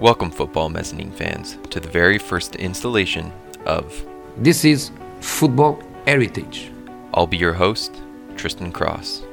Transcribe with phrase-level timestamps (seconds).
[0.00, 3.30] Welcome, football mezzanine fans, to the very first installation
[3.66, 4.02] of
[4.38, 6.72] This is Football Heritage.
[7.12, 8.00] I'll be your host,
[8.34, 9.24] Tristan Cross.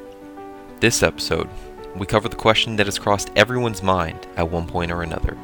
[0.80, 1.48] This episode,
[1.96, 5.36] we cover the question that has crossed everyone's mind at one point or another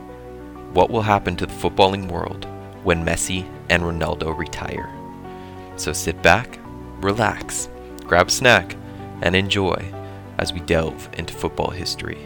[0.74, 2.46] What will happen to the footballing world
[2.82, 4.90] when Messi and Ronaldo retire?
[5.76, 6.58] So sit back,
[7.00, 7.70] relax,
[8.00, 8.76] grab a snack,
[9.22, 9.90] and enjoy
[10.36, 12.18] as we delve into football history.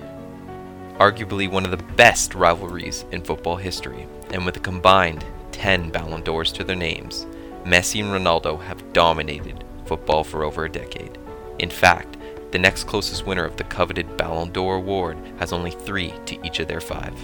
[0.98, 6.22] Arguably one of the best rivalries in football history, and with a combined 10 Ballon
[6.22, 7.24] d'Ors to their names,
[7.64, 11.16] Messi and Ronaldo have dominated football for over a decade.
[11.60, 12.16] In fact,
[12.50, 16.58] the next closest winner of the coveted Ballon d'Or award has only three to each
[16.58, 17.14] of their five.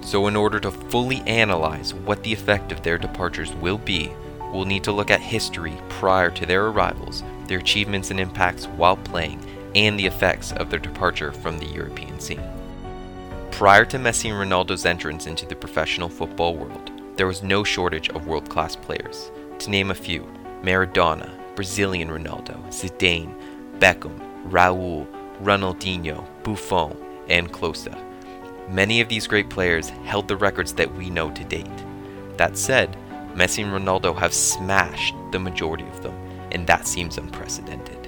[0.00, 4.12] So, in order to fully analyze what the effect of their departures will be,
[4.52, 8.96] we'll need to look at history prior to their arrivals, their achievements and impacts while
[8.96, 9.44] playing,
[9.74, 12.53] and the effects of their departure from the European scene.
[13.58, 18.10] Prior to Messi and Ronaldo's entrance into the professional football world, there was no shortage
[18.10, 19.30] of world class players.
[19.60, 20.26] To name a few
[20.62, 23.32] Maradona, Brazilian Ronaldo, Zidane,
[23.78, 24.18] Beckham,
[24.50, 25.06] Raul,
[25.40, 26.96] Ronaldinho, Buffon,
[27.28, 27.96] and Klose.
[28.68, 31.84] Many of these great players held the records that we know to date.
[32.36, 32.96] That said,
[33.34, 36.16] Messi and Ronaldo have smashed the majority of them,
[36.50, 38.03] and that seems unprecedented.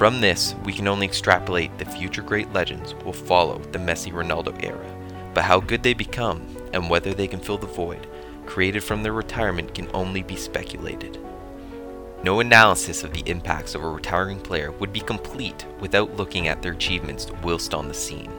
[0.00, 4.58] From this, we can only extrapolate the future great legends will follow the Messi Ronaldo
[4.64, 4.86] era,
[5.34, 8.06] but how good they become and whether they can fill the void
[8.46, 11.18] created from their retirement can only be speculated.
[12.22, 16.62] No analysis of the impacts of a retiring player would be complete without looking at
[16.62, 18.32] their achievements whilst on the scene.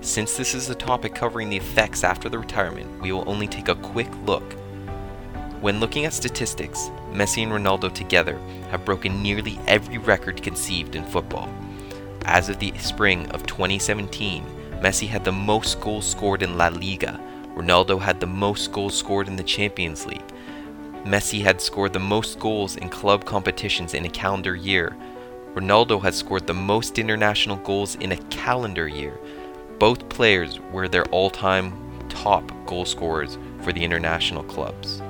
[0.00, 3.68] Since this is a topic covering the effects after the retirement, we will only take
[3.68, 4.56] a quick look.
[5.60, 8.38] When looking at statistics, Messi and Ronaldo together
[8.70, 11.48] have broken nearly every record conceived in football.
[12.24, 14.44] As of the spring of 2017,
[14.80, 17.20] Messi had the most goals scored in La Liga,
[17.58, 20.32] Ronaldo had the most goals scored in the Champions League.
[21.04, 24.96] Messi had scored the most goals in club competitions in a calendar year.
[25.54, 29.18] Ronaldo had scored the most international goals in a calendar year.
[29.80, 31.72] Both players were their all time
[32.08, 35.02] top goal scorers for the international clubs.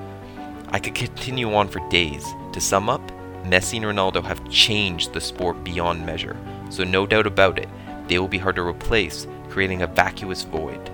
[0.70, 2.26] I could continue on for days.
[2.52, 3.00] To sum up,
[3.44, 6.36] Messi and Ronaldo have changed the sport beyond measure,
[6.68, 7.68] so no doubt about it,
[8.06, 10.90] they will be hard to replace, creating a vacuous void.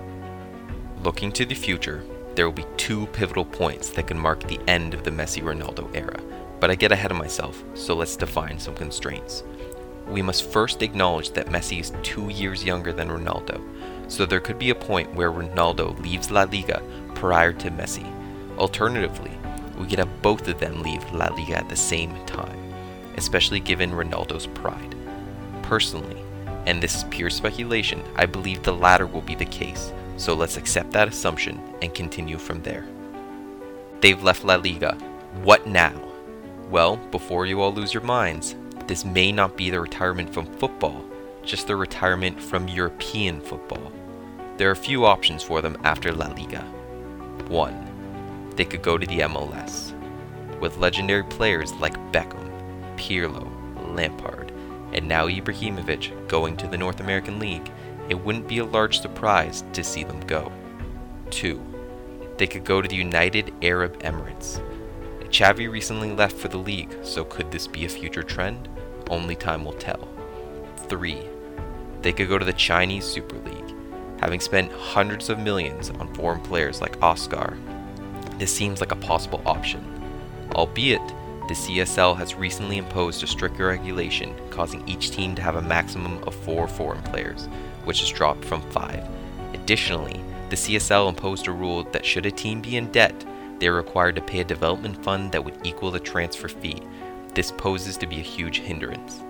[1.03, 2.03] Looking to the future,
[2.35, 5.93] there will be two pivotal points that can mark the end of the Messi Ronaldo
[5.93, 6.19] era,
[6.59, 9.43] but I get ahead of myself, so let's define some constraints.
[10.07, 13.61] We must first acknowledge that Messi is two years younger than Ronaldo,
[14.09, 16.81] so there could be a point where Ronaldo leaves La Liga
[17.13, 18.05] prior to Messi.
[18.57, 19.31] Alternatively,
[19.77, 22.73] we could have both of them leave La Liga at the same time,
[23.17, 24.95] especially given Ronaldo's pride.
[25.61, 26.21] Personally,
[26.65, 30.57] and this is pure speculation, I believe the latter will be the case, so let's
[30.57, 32.87] accept that assumption and continue from there.
[34.01, 34.95] They've left La Liga.
[35.43, 35.93] What now?
[36.69, 38.55] Well, before you all lose your minds,
[38.87, 41.03] this may not be the retirement from football,
[41.43, 43.91] just the retirement from European football.
[44.57, 46.61] There are a few options for them after La Liga.
[47.47, 47.94] 1.
[48.55, 49.93] They could go to the MLS,
[50.59, 52.49] with legendary players like Beckham,
[52.97, 53.49] Pirlo,
[53.95, 54.51] Lampard,
[54.93, 57.69] and now Ibrahimovic going to the North American League
[58.09, 60.51] it wouldn't be a large surprise to see them go.
[61.31, 61.59] 2.
[62.37, 64.61] They could go to the United Arab Emirates.
[65.29, 68.69] Xavi recently left for the league, so could this be a future trend?
[69.09, 70.07] Only time will tell.
[70.87, 71.27] 3.
[72.01, 73.75] They could go to the Chinese Super League.
[74.19, 77.57] Having spent hundreds of millions on foreign players like Oscar,
[78.37, 79.83] this seems like a possible option.
[80.53, 81.05] Albeit,
[81.47, 86.23] the CSL has recently imposed a stricter regulation, causing each team to have a maximum
[86.23, 87.47] of four foreign players,
[87.83, 89.07] which has dropped from five.
[89.53, 93.25] Additionally, the CSL imposed a rule that should a team be in debt,
[93.59, 96.81] they are required to pay a development fund that would equal the transfer fee.
[97.33, 99.23] This poses to be a huge hindrance.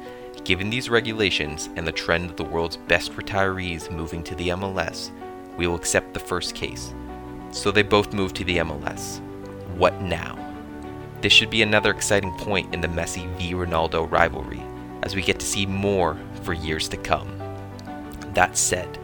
[0.43, 5.11] Given these regulations and the trend of the world's best retirees moving to the MLS,
[5.57, 6.93] we will accept the first case.
[7.55, 9.21] So they both move to the MLS.
[9.77, 10.37] What now?
[11.21, 14.61] This should be another exciting point in the Messi v Ronaldo rivalry,
[15.03, 17.31] as we get to see more for years to come.
[18.33, 18.99] That said,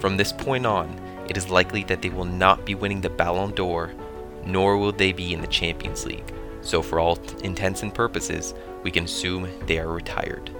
[0.00, 3.52] from this point on, it is likely that they will not be winning the Ballon
[3.52, 3.94] d'Or,
[4.44, 6.30] nor will they be in the Champions League.
[6.60, 8.52] So, for all intents and purposes,
[8.82, 10.50] we can assume they are retired.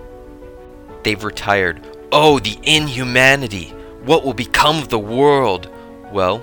[1.03, 1.87] They've retired.
[2.11, 3.69] Oh, the inhumanity!
[4.07, 5.69] What will become of the world?
[6.11, 6.43] Well,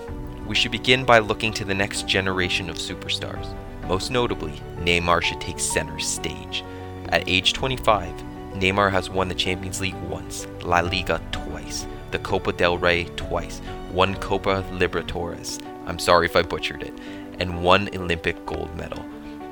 [0.51, 3.55] we should begin by looking to the next generation of superstars.
[3.87, 6.65] Most notably, Neymar should take center stage.
[7.07, 8.13] At age 25,
[8.55, 13.59] Neymar has won the Champions League once, La Liga twice, the Copa del Rey twice,
[13.93, 16.99] one Copa Libertadores, I'm sorry if I butchered it,
[17.39, 19.05] and one Olympic gold medal.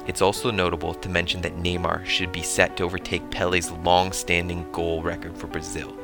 [0.05, 4.69] It's also notable to mention that Neymar should be set to overtake Pele's long standing
[4.73, 5.95] goal record for Brazil.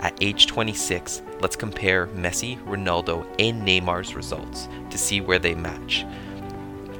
[0.00, 6.06] At age 26, let's compare Messi, Ronaldo, and Neymar's results to see where they match.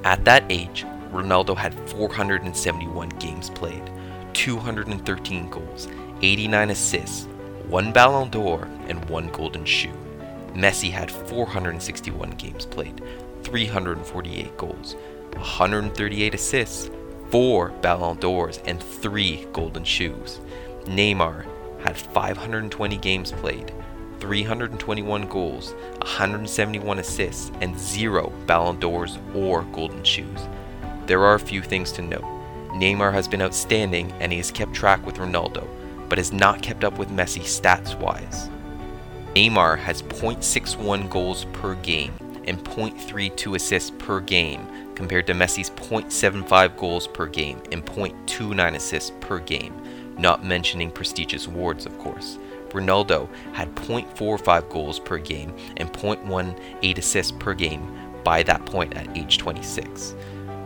[0.05, 3.91] At that age, Ronaldo had 471 games played,
[4.35, 5.88] 213 goals,
[6.20, 7.26] 89 assists,
[7.69, 9.97] one Ballon d'Or, and one Golden Shoe.
[10.52, 13.02] Messi had 461 games played,
[13.44, 14.94] 348 goals,
[15.32, 16.91] 138 assists,
[17.31, 20.41] 4 Ballon d'Ors, and 3 Golden Shoes.
[20.85, 21.47] Neymar
[21.82, 23.73] had 520 games played,
[24.21, 30.41] 321 goals, 171 assists, and 0 Ballon d'Ors or Golden Shoes.
[31.06, 32.25] There are a few things to note.
[32.73, 35.67] Neymar has been outstanding and he has kept track with Ronaldo,
[36.09, 38.49] but has not kept up with Messi stats wise.
[39.35, 42.12] Neymar has 0.61 goals per game
[42.47, 49.12] and 0.32 assists per game compared to Messi's 0.75 goals per game and 0.29 assists
[49.21, 49.75] per game,
[50.20, 52.38] not mentioning prestigious awards, of course.
[52.69, 59.17] Ronaldo had 0.45 goals per game and 0.18 assists per game by that point at
[59.17, 60.14] age 26.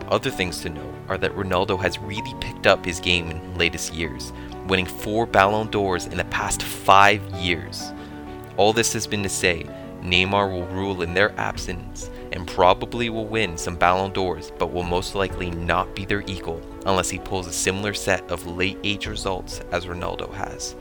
[0.09, 3.93] Other things to note are that Ronaldo has really picked up his game in latest
[3.93, 4.31] years,
[4.67, 7.91] winning four Ballon d'Ors in the past five years.
[8.57, 9.65] All this has been to say,
[10.01, 14.83] Neymar will rule in their absence and probably will win some Ballon d'Ors, but will
[14.83, 19.07] most likely not be their equal unless he pulls a similar set of late age
[19.07, 20.75] results as Ronaldo has.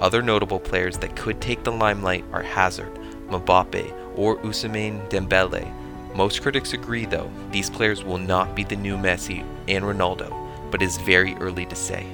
[0.00, 2.92] Other notable players that could take the limelight are Hazard,
[3.28, 5.72] Mbappe, or Ousmane Dembele.
[6.14, 10.32] Most critics agree though, these players will not be the new Messi and Ronaldo,
[10.70, 12.06] but it is very early to say.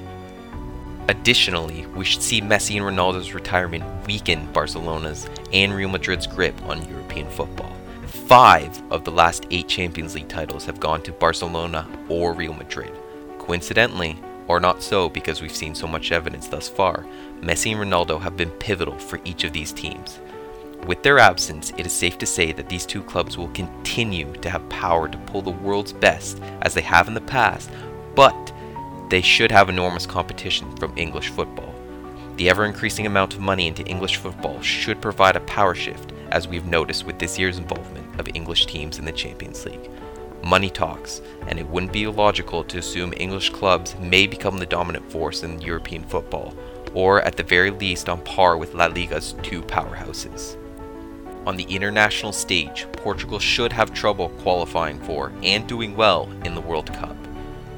[1.07, 6.87] Additionally, we should see Messi and Ronaldo's retirement weaken Barcelona's and Real Madrid's grip on
[6.89, 7.72] European football.
[8.13, 12.91] Five of the last eight Champions League titles have gone to Barcelona or Real Madrid.
[13.39, 17.07] Coincidentally, or not so because we've seen so much evidence thus far,
[17.41, 20.19] Messi and Ronaldo have been pivotal for each of these teams.
[20.85, 24.49] With their absence, it is safe to say that these two clubs will continue to
[24.49, 27.71] have power to pull the world's best as they have in the past,
[28.13, 28.53] but
[29.09, 31.73] they should have enormous competition from English football.
[32.37, 36.47] The ever increasing amount of money into English football should provide a power shift, as
[36.47, 39.89] we've noticed with this year's involvement of English teams in the Champions League.
[40.43, 45.09] Money talks, and it wouldn't be illogical to assume English clubs may become the dominant
[45.09, 46.53] force in European football,
[46.93, 50.57] or at the very least on par with La Liga's two powerhouses.
[51.45, 56.61] On the international stage, Portugal should have trouble qualifying for and doing well in the
[56.61, 57.15] World Cup.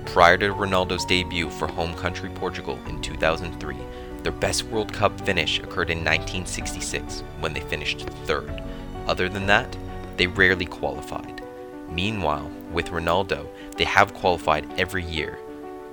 [0.06, 3.76] Prior to Ronaldo's debut for home country Portugal in 2003,
[4.22, 8.62] their best World Cup finish occurred in 1966 when they finished third.
[9.08, 9.76] Other than that,
[10.18, 11.42] they rarely qualified.
[11.90, 13.48] Meanwhile, with Ronaldo,
[13.78, 15.38] they have qualified every year.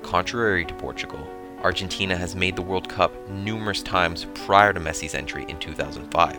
[0.03, 1.27] Contrary to Portugal,
[1.63, 6.39] Argentina has made the World Cup numerous times prior to Messi's entry in 2005.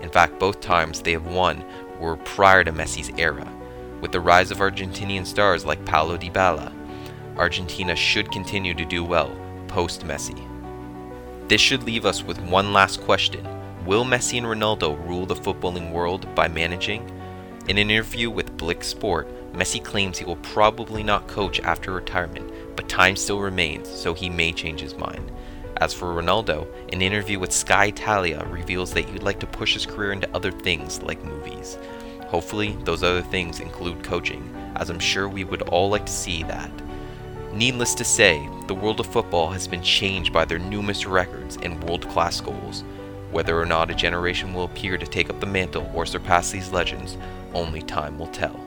[0.00, 1.64] In fact, both times they have won
[2.00, 3.50] were prior to Messi's era.
[4.00, 6.72] With the rise of Argentinian stars like Paulo Dybala,
[7.36, 9.34] Argentina should continue to do well
[9.68, 10.38] post Messi.
[11.48, 13.46] This should leave us with one last question
[13.84, 17.10] Will Messi and Ronaldo rule the footballing world by managing?
[17.66, 22.52] In an interview with Blick Sport, Messi claims he will probably not coach after retirement,
[22.76, 25.32] but time still remains, so he may change his mind.
[25.78, 29.86] As for Ronaldo, an interview with Sky Italia reveals that he'd like to push his
[29.86, 31.78] career into other things like movies.
[32.26, 36.42] Hopefully, those other things include coaching, as I'm sure we would all like to see
[36.42, 36.70] that.
[37.54, 41.82] Needless to say, the world of football has been changed by their numerous records and
[41.84, 42.84] world class goals.
[43.30, 46.72] Whether or not a generation will appear to take up the mantle or surpass these
[46.72, 47.18] legends,
[47.52, 48.60] only time will tell.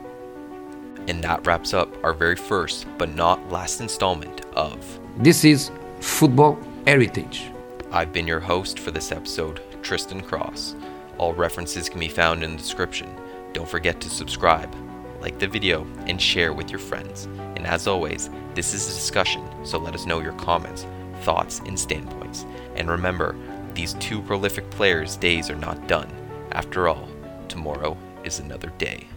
[1.08, 5.72] And that wraps up our very first, but not last installment of This is
[6.02, 7.52] Football Heritage.
[7.92, 10.76] I've been your host for this episode, Tristan Cross.
[11.18, 13.10] All references can be found in the description.
[13.54, 14.74] Don't forget to subscribe,
[15.22, 17.26] like the video, and share with your friends.
[17.56, 20.86] And as always, this is a discussion, so let us know your comments,
[21.22, 22.46] thoughts, and standpoints.
[22.76, 23.36] And remember,
[23.78, 26.10] these two prolific players' days are not done.
[26.54, 27.08] After all,
[27.48, 29.08] tomorrow is another day.